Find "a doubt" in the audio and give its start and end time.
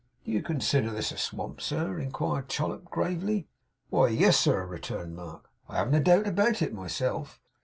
5.93-6.25